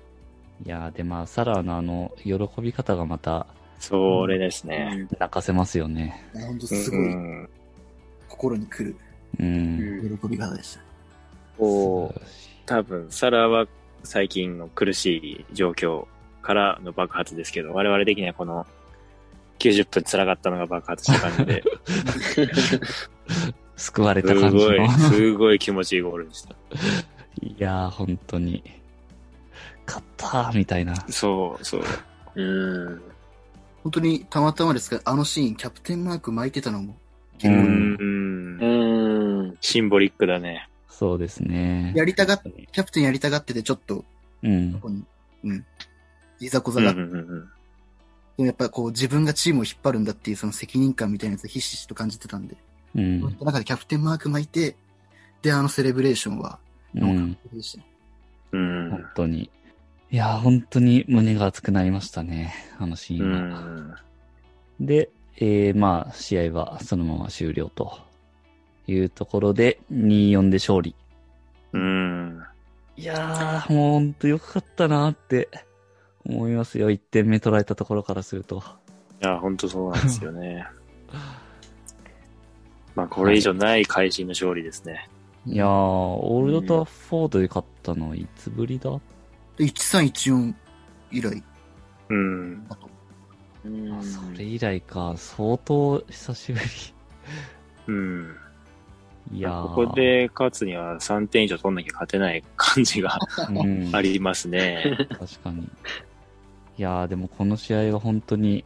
[0.65, 3.47] いやー、でまあ、サラーのあの、喜び方がまた
[3.79, 5.07] それですね。
[5.17, 6.29] 泣かせますよね。
[6.35, 6.99] いや本当うんすごい
[8.27, 8.95] 心に来る
[9.39, 10.19] うん。
[10.19, 10.85] 喜び方でしたね。
[11.57, 12.21] こう、
[12.65, 13.65] 多分、サラは
[14.03, 16.05] 最近の苦しい状況
[16.41, 18.67] からの爆発ですけど、我々的にはこの
[19.59, 21.63] 90分辛かったのが爆発した感じで、
[23.79, 24.65] 救われたす感じの。
[24.65, 26.55] ごい、すごい気持ちいいゴールでした。
[27.41, 28.61] いやー、本当に。
[29.87, 30.95] 勝ったーみたいな。
[31.09, 31.83] そう、そう。
[32.35, 33.01] うん。
[33.83, 36.97] 本当にたまたまですが、あのシーン、キャプテンマーク巻いてたのも、
[37.35, 39.57] う結構、んうんうん。
[39.61, 40.69] シンボリックだね。
[40.89, 41.93] そうですね。
[41.95, 44.03] やりたがっ、キャプテンやりたがってて、ちょっと、
[44.43, 44.79] うんこ。
[44.81, 45.05] こに、
[45.45, 45.65] うん、
[46.41, 47.49] いざこざうんうが、でんうん
[48.39, 52.57] もやっぱこう、自分がチームを引っ張るんだっていうその責任感みたいなやつをひしひしと感じてたんで、
[52.95, 53.21] うん。
[53.21, 54.75] そういった中でキャプテンマーク巻いて、
[55.41, 56.59] で、あのセレブレーションは、
[56.95, 57.37] うん。
[58.51, 59.49] 本当に。
[60.11, 62.53] いやー、本当に胸が熱くなりましたね。
[62.79, 63.59] あのシーうンは。
[63.59, 63.95] ん。
[64.79, 67.99] で、えー、まあ、試合はそのまま終了と
[68.87, 70.95] いうところで、2-4で勝利。
[71.73, 72.43] うん。
[72.97, 75.47] いやー、もう本当よかったなーって
[76.25, 76.89] 思いますよ。
[76.89, 78.63] 1点目取られたところからすると。
[79.21, 80.65] いや、本当そうなんですよね。
[82.99, 85.07] まあ、これ以上ない会心の勝利ですね。
[85.45, 88.91] いやー、オールドタフォードで勝ったのはいつぶりだ？
[89.55, 90.53] で、1314
[91.11, 91.43] 以来
[92.09, 92.67] うん。
[92.67, 92.89] だと。
[93.97, 96.59] あそれ以来か、相当久しぶ
[97.87, 98.35] うん。
[99.31, 99.37] り。
[99.37, 99.67] いやー。
[99.69, 103.17] ここで勝つには3点以上取んなきゃ勝てない感じが
[103.49, 104.97] うん、ありますね。
[105.17, 105.69] 確かに。
[106.77, 108.65] いやー、でもこの試合は本当に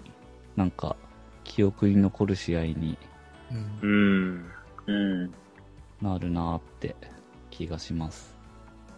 [0.55, 0.95] なんか
[1.43, 2.97] 記憶に残る試合に
[3.53, 4.51] うん
[4.87, 4.93] うん。
[4.93, 5.33] うん。
[6.01, 6.95] なるなーって
[7.49, 8.35] 気がします。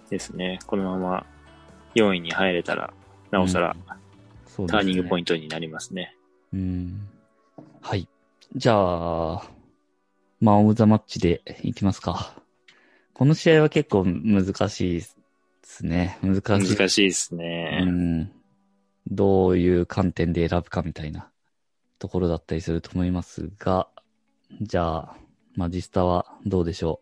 [0.10, 0.60] ですね。
[0.65, 1.26] このまま
[1.96, 2.94] 4位に入れたら、
[3.32, 3.96] なおさらうん
[4.48, 6.15] そうターニングポインントになりますね。
[6.54, 7.08] うん。
[7.82, 8.08] はい。
[8.56, 8.74] じゃ
[9.34, 9.52] あ、
[10.39, 12.36] マン・オブ・ザ・マッチでいきますか。
[13.13, 15.08] この試合は結構難しいで
[15.63, 16.18] すね。
[16.22, 16.76] 難しい。
[16.78, 17.84] 難しいですうね。
[17.86, 18.32] ん。
[19.08, 21.30] どういう観点で選ぶかみたいな
[22.00, 23.89] ところだったりすると思いますが、
[24.62, 25.15] じゃあ、
[25.55, 26.99] マジスタはどうでしょ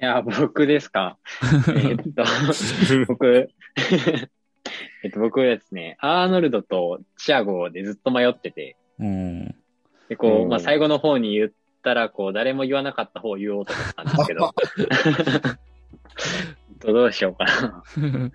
[0.00, 1.18] いや、僕ですか？
[1.76, 2.24] えっと、
[3.08, 3.48] 僕、
[5.04, 9.04] えっと、僕はですね、アーノルドとチアゴでずっと迷ってて、う。
[9.04, 9.54] うん。
[10.08, 11.50] で、こう、うんまあ、最後の方に言っ
[11.82, 14.54] たら、こう、誰も言わなかった方を言おうと思ったんですけど、
[16.92, 17.82] どうしようかな。
[17.96, 18.30] 二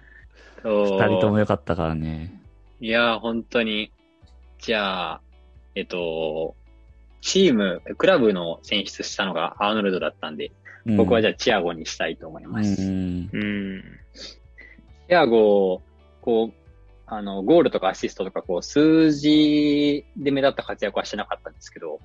[0.63, 2.41] 二人とも良かったからね。
[2.79, 3.91] いやー、本当に。
[4.59, 5.21] じゃあ、
[5.75, 6.55] えっと、
[7.21, 10.51] チーム、クラブの選出したのがアーノルドだったんで、
[10.97, 12.81] 僕はじゃゃあチアゴにしたいと思います。
[12.81, 13.29] うん。
[13.31, 13.83] うん。
[15.07, 15.81] チアゴ、
[16.21, 16.59] こう、
[17.05, 21.97] あの、ゴールとかアシストとか、こう、数字で目立った活躍はしてなかったんですけど、や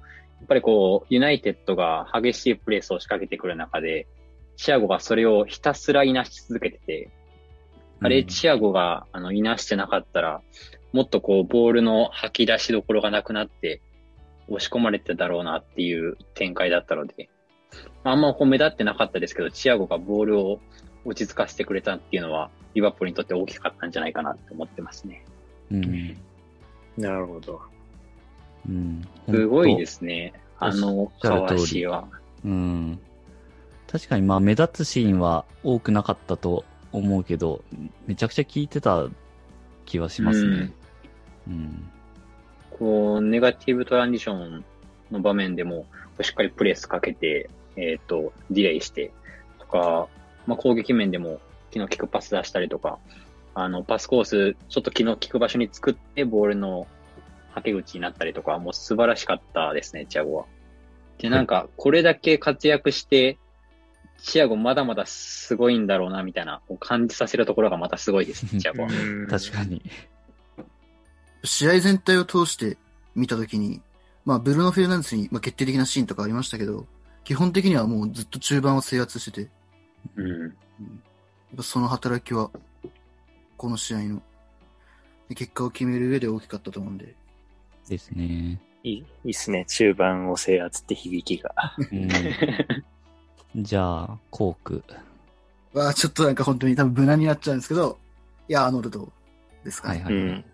[0.44, 4.06] っぱりこう、ユナイテッドが激しいプレスを仕掛けてくる中で、
[4.56, 7.10] チアゴがそれをひたすらいなし続けてて、
[8.00, 10.42] あれ、チアゴが、あの、いなしてなかったら、
[10.92, 13.80] もっとこう、ボールの吐き出しどころがなくなって、
[14.48, 17.28] 押し込まれてただろうなっていう展開だったので、
[18.02, 20.60] あんまこう目立ってなかったですけど、チアゴがボールを
[21.04, 25.24] 落ち着かせてくれたっていうのは、リバプールにとって大きかったんじゃないかなって思ってますね。
[25.70, 26.16] うん。
[26.96, 27.60] なるほど。
[28.68, 29.02] うん。
[29.28, 29.78] すごいす。
[29.78, 30.32] ですね。
[30.58, 32.08] あの、おっしゃる通りかわしは。
[32.44, 32.98] うん。
[33.90, 37.62] 確かにまあ目立つシーンは多くなかったと思うけど、
[38.06, 39.06] めちゃくちゃ効いてた
[39.84, 40.72] 気はしますね。
[41.48, 41.90] うん。
[42.78, 44.64] こう、ネガティブトランジション
[45.10, 45.86] の場面でも、
[46.20, 49.12] しっかりプレスかけて、えっ、と、ディレイして、
[49.58, 50.08] とか、
[50.46, 52.98] まあ、攻撃面でも気の利くパス出したりとか、
[53.54, 56.86] あの、パスコース、ちょっと気の利く場所に作って、ボールの
[57.52, 60.46] はけ口になったりとか、もう素晴らしかったですね、チアゴは。
[61.18, 63.38] で、なんか、これだけ活躍して、
[64.18, 68.88] チアゴまだまだすごいんだろうな、みたいな、こう感じさせるところがまたすごいですね、チアゴは。
[69.28, 69.82] 確かに。
[71.44, 72.76] 試合全体を通して
[73.14, 73.80] 見たときに、
[74.24, 76.86] まあ、ブルーノ・フェルナンデスに、まあ、決定的なシーンとかありましたけど、
[77.24, 79.48] 基本的にはもうずっと中盤を制圧してて、や
[80.16, 80.48] うん。
[80.48, 80.50] っ
[81.56, 82.50] ぱその働きは、
[83.56, 84.22] この試合の、
[85.28, 87.14] で結果を決める上で大きかったと思うんで、
[87.88, 88.60] ですね。
[88.82, 89.64] いい、いいっすね。
[89.66, 91.54] 中盤を制圧って響きが。
[91.90, 92.08] うん。
[93.62, 94.84] じゃあ、コーク。
[95.72, 97.98] わあちょっとなんか本当に多分無難になっちゃうんですけど、
[98.48, 99.12] いや、アーノルド
[99.64, 100.02] ですかね。
[100.04, 100.22] はいはい。
[100.22, 100.44] うん。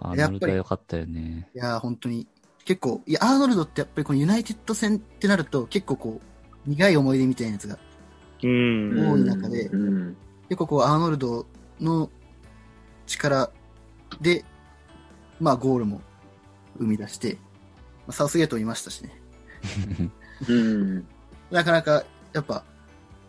[0.00, 1.48] アーノルドは良かったよね。
[1.54, 2.26] いやー、本当に。
[2.64, 6.20] 結構、いや、アーノルドってやっぱりこのユナイテッド戦ってなると、結構こ
[6.66, 7.78] う、苦い思い出みたいなやつが、
[8.42, 9.12] うん。
[9.12, 10.16] 多い中でうん。
[10.48, 11.46] 結構こう、アーノルド
[11.80, 12.10] の
[13.06, 13.50] 力
[14.20, 14.44] で、
[15.40, 16.00] まあ、ゴールも
[16.78, 17.38] 生み出して、ま
[18.08, 19.20] あ、サウスゲートもいましたしね。
[20.48, 21.06] うん。
[21.50, 22.64] なかなか、やっぱ、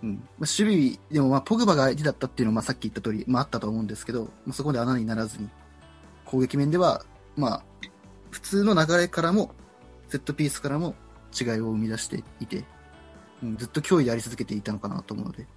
[0.03, 0.15] うん。
[0.15, 5.49] まあ、守備でも、まあ、ポグバが相手だったっていうのは、まあ、さっき言った通り、まあ、あったと思うんですけど、まあ、そこで穴にならずに、
[6.27, 7.03] 攻撃面では、
[7.35, 7.63] まあ、
[8.29, 9.51] 普通の流れからも、
[10.09, 10.93] セットピースからも
[11.39, 12.63] 違いを生み出していて、
[13.41, 15.47] うん、ずっと脅威であり続けていたのかなと思うので、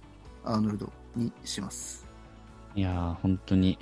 [0.43, 2.07] アーノルドにします。
[2.73, 3.77] いやー、本当に、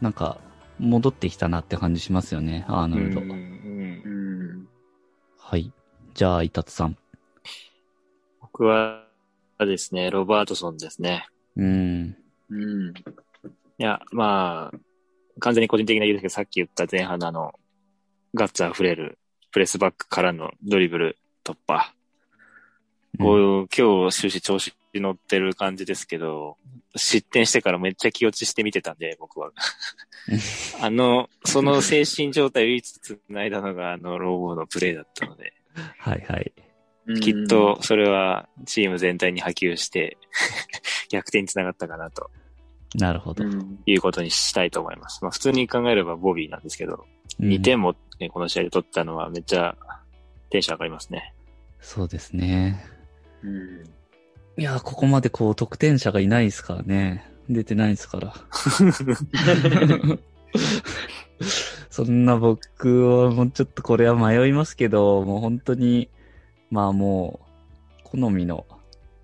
[0.00, 0.40] なんか、
[0.78, 3.20] 戻ってきたなって感じしますよね、アーノルド。
[3.20, 3.30] うん。
[3.30, 4.68] うん。
[5.38, 5.72] はい。
[6.14, 6.96] じゃあ、イタツさん。
[8.40, 9.06] 僕は
[9.58, 11.26] ですね、ロバートソンですね。
[11.56, 12.16] うん。
[12.48, 12.88] うん。
[12.90, 12.92] い
[13.78, 14.78] や、まあ、
[15.40, 17.52] 完全に個人的な理由ですけど、さっき言った前半のあの、
[18.34, 19.18] ガッツ溢れる
[19.50, 21.92] プレスバックからのドリブル突破。
[23.18, 26.56] こういう、今日終始調子に乗ってる感じですけど、
[26.96, 29.52] 失点してからめっちゃ気落ちして見てたんで、僕は。
[30.80, 35.52] あの、その精神状態を唯一繋いだのが、あの、ローボーのプレーだったので、
[35.98, 36.52] はいはい。
[37.20, 40.16] きっとそれはチーム全体に波及して、
[41.10, 42.30] 逆転につながったかなと
[42.96, 43.44] なるほど。
[43.44, 43.78] うん。
[43.86, 45.22] いうことにしたいと思います。
[45.22, 49.76] まあ普通に考えればボビーなんですけど、うん2点も、ね、この試合で取ったのはめっちゃ
[50.50, 51.32] テンション上がりますね。
[51.80, 52.84] そうですね。
[53.42, 53.84] うん。
[54.60, 57.26] いやー、ここまでこう、得点者がいないですからね。
[57.48, 58.34] 出てないですから。
[61.88, 66.10] そんな僕はもうちょっとこれは迷いますけど、もう本当に、
[66.70, 67.40] まあも
[68.04, 68.66] う、好みの、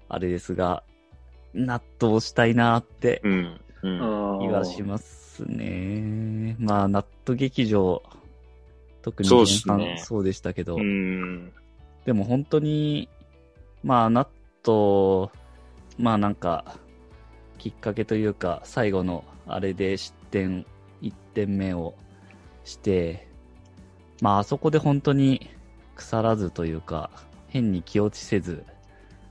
[0.09, 0.83] あれですが、
[1.57, 3.61] 納豆したいなってうん。
[3.83, 4.39] うん。
[4.41, 6.57] 気がしますね。
[6.59, 8.03] まあ、ナット劇場、
[9.03, 11.53] 特に前半そうでしたけど、うん。
[12.05, 13.09] でも本当に、
[13.83, 14.29] まあ、ナッ
[14.63, 15.31] ト、
[15.99, 16.77] まあなんか、
[17.59, 20.67] きっかけというか、最後のあれで失点、
[21.03, 21.95] 1点目を
[22.65, 23.29] して、
[24.21, 25.51] まああそこで本当に
[25.95, 27.11] 腐らずというか、
[27.49, 28.65] 変に気落ちせず、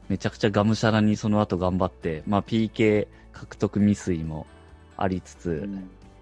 [0.09, 4.45] めちゃくちゃがむしゃらにその後頑張って、まあ PK 獲得未遂も
[4.97, 5.69] ありつつ、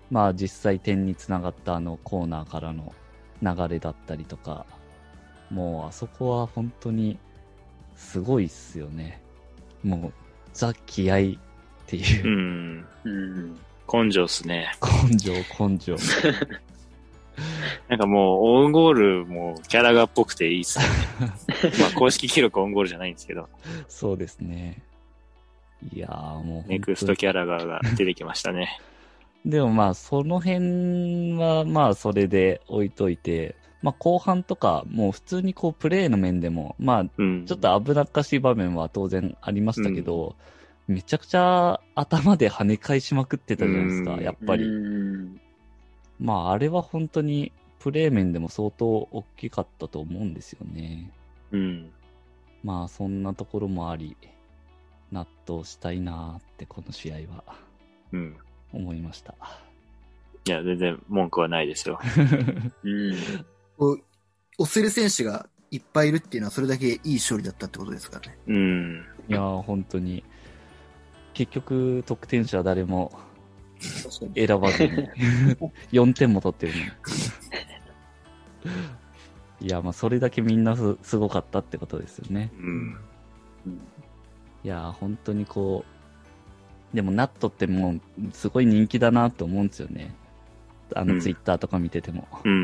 [0.09, 2.93] まあ実際点につながったあのコーナーからの
[3.41, 4.65] 流れだったりとか、
[5.49, 7.17] もうあそこは本当に
[7.95, 9.21] すごいっすよね。
[9.83, 10.13] もう
[10.53, 11.19] ザ気合っ
[11.85, 12.85] ていうう、ん。
[13.03, 13.59] うん。
[13.91, 14.71] 根性っすね。
[15.11, 15.95] 根性根性。
[17.89, 20.85] なんかもう、オウンゴールもキャラがっぽくていいっすね。
[21.79, 23.49] まあ、公式記録オウンゴールじゃないんですけど、
[23.87, 24.81] そうですね。
[25.91, 28.79] いやーもうネクストキャラガーが出てきましたね。
[29.45, 37.45] でもまあ、その辺はまあ、それで置いといて、まあ、後半とか、もう普通にこう、プレーの面でも、まあ、うん。
[37.45, 40.37] ちょっと危なっかしい場面は当然ありましたけど、
[40.87, 44.63] めちゃくちゃ頭で跳ね返しまくってたじゃないですか、うんやっぱり。
[44.63, 45.41] うん
[46.19, 51.11] まあ、あれは本当に、プレー面でも相当大きかったと思うんですよね。
[51.51, 51.91] うん。
[52.63, 54.15] まあ、そんなところもあり、
[55.11, 57.43] 納得したいなーって、この試合は
[58.11, 58.37] うん。
[58.71, 59.35] 思いました。
[60.45, 61.99] いや、全然文句はないですよ。
[62.83, 63.15] うん。
[63.77, 64.03] こう
[64.57, 68.37] 押せる選手がいっぱいいるっていうのはそれだけいい勝利だったってことですからね。
[68.47, 69.05] うん。
[69.29, 70.23] いやー、本当に。
[71.33, 73.11] 結局、得点者は誰も。
[74.35, 74.91] 選ばずに、
[75.91, 76.85] 4点も取ってるのに。
[79.67, 82.51] いや、まあ、それだけみんなすすごかったってことですよね。
[82.59, 82.97] うん。
[84.63, 85.85] いやー、本当にこ
[86.93, 88.01] う、でも、ナットってもう、
[88.33, 90.13] すごい人気だなって思うんですよね。
[90.95, 92.27] あの、うんツイッターとか見てても。
[92.43, 92.51] うん。
[92.51, 92.59] うう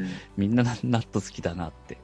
[0.00, 0.04] ん。
[0.04, 0.08] ん。
[0.36, 1.98] みんなナット好きだなって。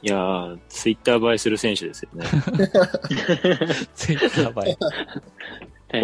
[0.00, 2.24] いやー、ツイッター映えする選手ですよね。
[3.94, 4.76] ツイッター映え。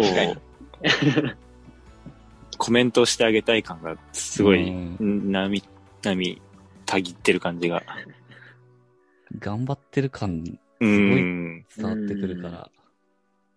[0.01, 0.37] 確かに。
[2.57, 5.63] コメントしてあげたい感がすごい、うん波、
[6.01, 6.41] 波、
[6.85, 7.83] たぎってる感じが。
[9.39, 10.43] 頑張ってる感
[10.79, 11.65] うごいん。
[11.75, 12.71] 伝わってくるから、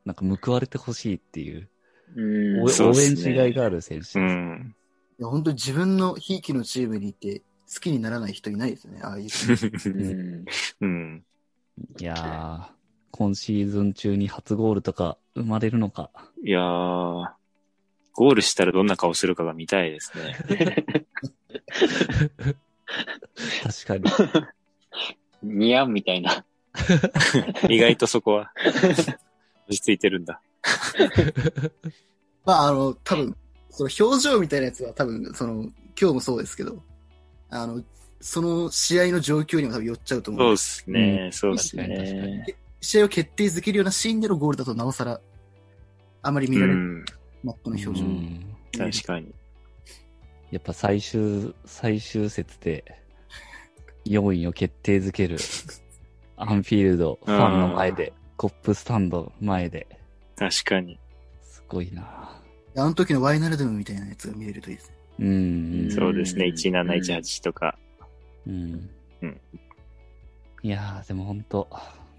[0.04, 1.68] なんか報われてほしいっていう、
[2.16, 4.18] うん応援しがいがある選手です。
[4.18, 4.74] うん。
[5.18, 9.00] いや本当に自分のひいきのチームにいて好きにならない人いないですよね。
[9.02, 9.90] ああいう選手。
[9.90, 10.44] うん。
[10.80, 11.24] うん。
[11.98, 12.77] いやー、
[13.10, 16.10] 今シーズン中に初ゴールとか生まれるのか。
[16.44, 17.28] いやー、
[18.14, 20.36] ゴールしたらどんな顔するかが見たいですね。
[23.62, 24.04] 確かに。
[25.42, 26.44] 似合うみたいな。
[27.68, 28.52] 意外とそこは、
[29.68, 30.40] 落ち着いてるんだ。
[32.44, 33.36] まあ、あの、多分、
[33.70, 35.62] その表情みたいなやつは多分、その、
[36.00, 36.82] 今日もそうですけど、
[37.50, 37.82] あの、
[38.20, 40.52] その試合の状況にも多分寄っちゃうと思そうう。
[40.52, 42.46] ですね、そうです確かに確かね。
[42.80, 45.20] 試合を決定づけるようなシーンでのゴールだとなおさら、
[46.22, 47.04] あまり見られる、うん、
[47.42, 48.04] マットの表情。
[48.04, 48.44] うん
[48.76, 49.34] 確かに。
[50.50, 52.84] やっぱ最終、最終節で
[54.06, 55.38] 4位を決定づける。
[56.36, 59.86] アンフィールド、ファンの前で、コップスタンド前で。
[60.36, 60.98] 確かに。
[61.42, 62.40] すごいな
[62.76, 64.96] あの時のワイナルドムみたいなやつが見れるといいですね。
[65.18, 65.90] うん。
[65.90, 67.76] そうですね、うん1718とか。
[68.46, 68.88] うん。
[69.22, 69.40] うん
[70.62, 71.68] いやー、でも本当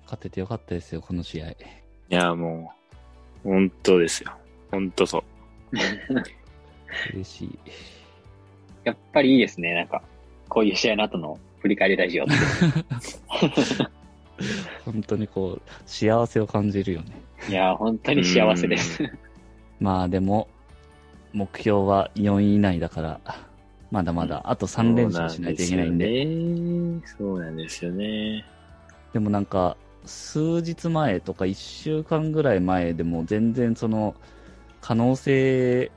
[0.10, 1.50] 勝ててよかったですよ、この試合。
[1.52, 1.56] い
[2.10, 2.74] や、も
[3.46, 4.32] う、本当ですよ。
[4.72, 5.24] 本当そう。
[7.14, 7.60] 嬉しい。
[8.86, 9.76] やっぱりいいですね。
[9.76, 10.02] なんか、
[10.48, 12.34] こういう試合の後の振り返りラジオって。
[14.84, 17.12] 本当にこう、幸せを感じるよね。
[17.48, 19.04] いやー、本当に幸せです。
[19.80, 20.48] まあでも、
[21.34, 23.22] 目標は4位以内だから、
[23.92, 27.06] まだまだ、あと3連勝しないといけないんで。
[27.06, 28.44] そうなんですよね。
[29.14, 34.16] でもなんか、数日前とか1週間ぐらい前でも全然その、
[34.82, 35.92] 可能性、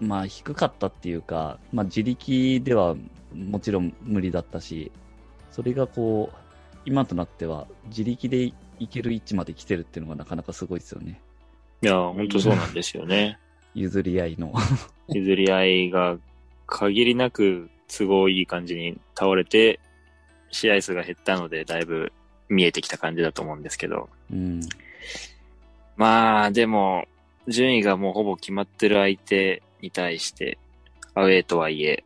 [0.00, 2.96] まあ低かったっていうか、まあ自力では
[3.34, 4.90] もちろん無理だったし、
[5.50, 6.36] それがこう、
[6.84, 11.20] 今となっては自力でいける位置まで来てるっていうのがなかなかすごいですよね。
[11.82, 13.38] いや、本当そうなんですよね。
[13.74, 14.52] 譲り合いの。
[15.08, 16.16] 譲り合いが
[16.66, 19.80] 限りなく都合いい感じに倒れて、
[20.50, 22.12] 試合数が減ったので、だいぶ
[22.48, 24.08] 見えてきた感じだと思うんですけど。
[24.32, 24.60] うん。
[25.96, 27.06] まあ、でも、
[27.48, 30.58] 順位がもうほぼ決まってる相手に対して、
[31.14, 32.04] アウェーとはいえ、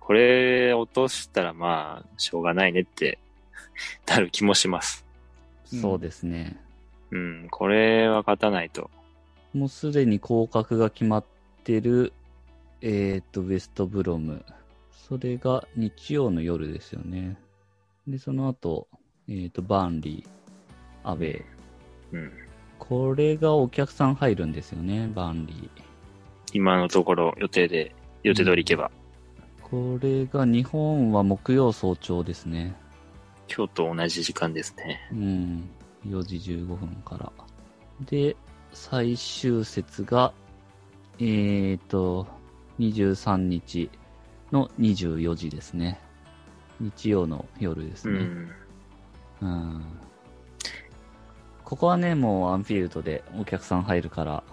[0.00, 3.18] これ落としたらまあ、しょうがないねって
[4.06, 5.04] なる気もします。
[5.64, 6.56] そうですね。
[7.10, 8.90] うん、これは勝たないと。
[9.52, 11.24] もうすでに降格が決まっ
[11.64, 12.12] てる、
[12.82, 14.44] えっ、と、ウェストブロム。
[15.08, 17.36] それが日曜の夜ですよね。
[18.06, 18.86] で、その後、
[19.28, 21.44] えっ、と、バーンリー、アウェイ。
[22.12, 22.32] うん。
[22.78, 25.82] これがお客さん入るんですよね、バーンリー。
[26.52, 28.90] 今のところ予定で、予定通り行けば、
[29.62, 32.76] これが日本は木曜早朝ですね。
[33.52, 35.08] 今日と同じ時間ですね。
[35.10, 35.68] うん。
[36.06, 37.32] 4時15分から。
[38.02, 38.36] で、
[38.72, 40.32] 最終節が、
[41.18, 42.28] えっ、と、
[42.78, 43.90] 23日
[44.52, 45.98] の24時ですね。
[46.78, 48.20] 日曜の夜ですね。
[48.20, 48.50] うん。
[49.42, 49.84] うん。
[51.64, 54.44] ここはね、もうアンフィールドでお客さん入るから、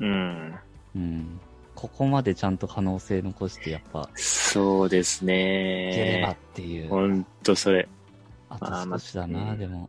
[0.00, 0.54] うん。
[0.94, 1.40] うん。
[1.74, 5.32] ここまでちゃんと可能性残して、やっぱ、そうですいけ
[6.18, 6.38] ればっね。
[6.54, 6.88] ていう。
[6.88, 7.88] ほんとそれ。
[8.50, 9.88] あまあと少しだな、まあでも。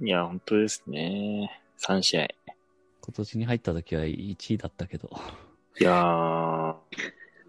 [0.00, 1.62] いや、本当ですね。
[1.78, 2.24] 3試合。
[2.24, 2.34] い
[3.02, 5.10] 今年に入った時は1位だったけど。
[5.80, 6.74] やー、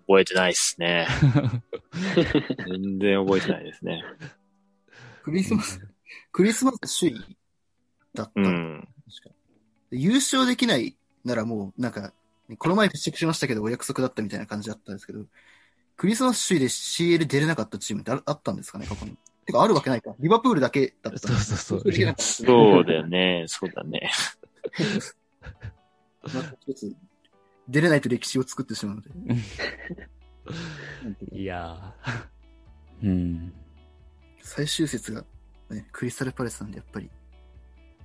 [0.07, 1.07] 覚えてないっすね。
[2.67, 4.03] 全然覚えてないですね。
[5.23, 5.79] クリスマス、
[6.31, 7.37] クリスマス首位
[8.13, 8.41] だった。
[8.41, 8.87] うん。
[9.07, 9.35] 確か
[9.91, 10.95] 優勝できない
[11.25, 12.13] ならもう、なんか、
[12.57, 15.25] この前接触しましたけど、お約束だったみたいな感じだったんですけど、
[15.97, 19.17] クリスマス首位で CL 出れなかったチームってああったんですかね、過去に。
[19.45, 20.15] てか、あるわけないか。
[20.19, 21.19] リバプールだけだった。
[21.19, 23.45] そうそうそうできなかっそうだよね。
[23.47, 24.09] そうだね。
[24.71, 26.95] たまた一つ
[27.67, 29.09] 出れないと歴史を作ってしまうので。
[31.37, 33.07] いやー。
[33.07, 33.53] うん。
[34.41, 35.23] 最終節が、
[35.69, 37.09] ね、クリスタルパレスなんで、やっぱり、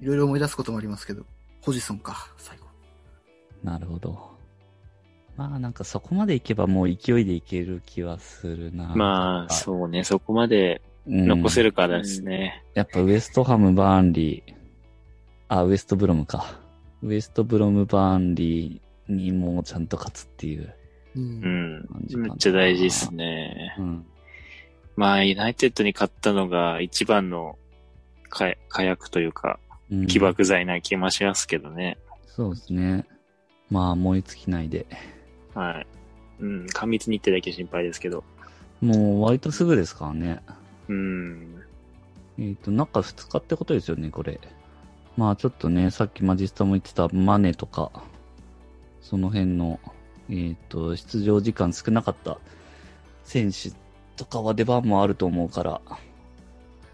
[0.01, 1.25] いろいろ思い出すこともありますけど、
[1.63, 2.67] ホジソンか、最後。
[3.63, 4.35] なるほど。
[5.37, 8.95] まあなんかそこまでいけばもう勢いでいける気はするな。
[8.95, 10.05] まあ、そうね。
[10.05, 12.63] そこまでうん残せるからですね。
[12.75, 14.55] やっぱウエストハム、バーンリー、
[15.49, 16.59] あ、ウエストブロムか。
[17.03, 20.75] ウエストブロム、バーンリーにもちゃんと勝つっていう
[21.17, 21.21] う。
[21.21, 23.75] うんめっちゃ大事ですね。
[23.79, 24.07] うん。
[24.97, 27.59] まあ、ユナイテッドに勝ったのが一番の
[28.31, 29.59] 火火薬というか、
[29.91, 31.99] うん起爆剤な気もしますけどね。
[32.27, 33.05] そうですね。
[33.71, 34.87] まあ、燃え尽きないで。
[35.55, 35.87] はい。
[36.41, 38.25] うん、過密日程だけ心配ですけど。
[38.81, 40.41] もう割とすぐですからね。
[40.89, 41.63] うん。
[42.39, 44.41] えっ、と、中2日ってことですよね、これ。
[45.17, 47.93] まあちょっとね、さっきマジスタも言ってたマネとか、
[49.01, 49.79] その辺の、
[50.29, 52.39] えっ、と、出場時間少なかった
[53.25, 53.71] 選手
[54.17, 55.81] とかは出番もあると思うから、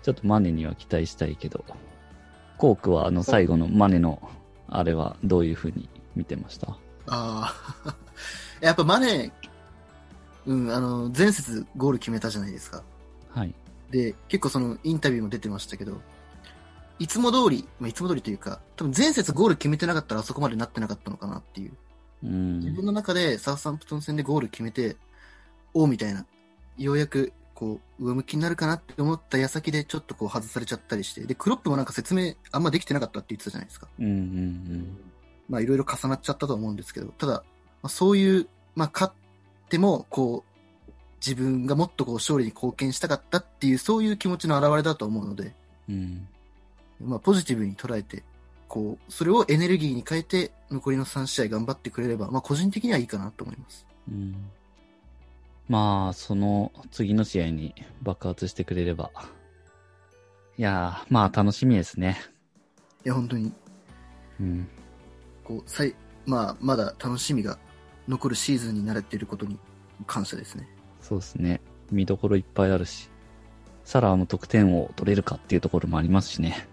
[0.02, 1.64] ちょっとマネには期待したいけど、
[2.56, 4.20] コークはあの最後のマネの、
[4.68, 6.68] あれはどういう風に見てました？
[7.06, 7.54] あ
[7.86, 7.96] あ。
[8.60, 9.32] やっぱマネ、
[10.46, 12.82] うん、あの、前節ゴール決めたじゃないですか。
[13.30, 13.54] はい。
[13.90, 16.00] で、結構そのインタビューも出てましたけど、
[16.98, 21.72] いつも通り、まあ、いつも通りというか、多分前節ゴール決めてなかったらあそこまでなってなかったのかなっていう。
[22.24, 22.60] うん。
[22.60, 24.96] 自分の中でサウサンプトン戦でゴール決めて、
[25.72, 26.26] おうみたいな、
[26.83, 33.87] ようやくこう、上向きになるかなって思った矢先でちょっとこう外されちゃったりして、で、クロップもなんか説明あんまできてなかったって言ってたじゃないですか。
[33.99, 34.99] うんうん
[35.51, 37.33] まあいろいろ重なっちゃったと思うんですけど、ただ、
[37.83, 40.45] まあ、そういう、まあ勝っても、こ
[40.89, 45.55] う、自分がもっとこう勝利に貢献したかったっていう、そういう気持ちの表れだと思うので、
[45.89, 46.26] うん。
[47.03, 47.11] うん。
[47.11, 48.22] まあポジティブに捉えて、
[48.68, 53.85] こう、それをエネルギーに変えて、残りの3試合頑張ってくれれば、まあ個人的にはいいかなと思います。
[54.09, 54.51] うん。
[55.70, 59.12] まあ、その次の試合に爆発してくれれば。
[60.58, 62.18] いやー、まあ楽しみですね。
[63.04, 63.52] いや、本当に、
[64.40, 64.68] うん。
[65.44, 65.94] こう、さい、
[66.26, 67.56] まあ、まだ楽しみが
[68.08, 69.60] 残るシーズンになれていることに
[70.08, 70.68] 感謝ですね。
[71.00, 71.60] そうですね。
[71.92, 73.08] 見どころいっぱいあるし。
[73.84, 76.66] サラーも得点を取れるかっていうところもありますしね。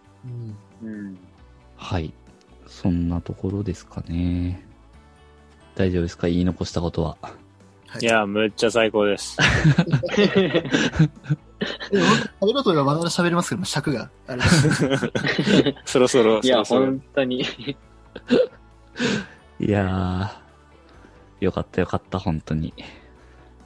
[0.82, 1.20] うん。
[1.76, 2.12] はい。
[2.66, 4.66] そんなところですかね。
[5.76, 6.28] 大丈夫ですか？
[6.28, 7.18] 言い残したことは。
[7.88, 9.38] はいいや、むっちゃ最高です。
[11.90, 12.06] でも
[12.40, 14.42] 本当喋ろうと思えばまだ喋れますけど、尺があれ。
[15.86, 17.46] そろそろ、いや、そろそろ本当に。
[19.60, 22.74] いやー、よかったよかった、本当に。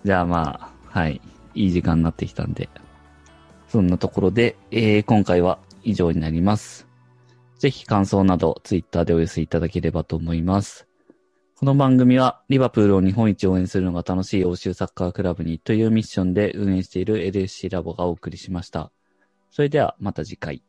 [0.05, 1.19] じゃあまあ、はい。
[1.53, 2.69] いい時間になってきたんで。
[3.67, 6.87] そんなところで、えー、今回は以上になります。
[7.57, 10.87] ぜひ感想など、ツイッターでお寄せいただければと思います。
[11.61, 18.91] この番組は、リバプールを日本一応援するのが楽しい欧州サッカークラブにというミッションで運営している LSC ラボがお送りしました。
[19.51, 20.63] それではまた次回。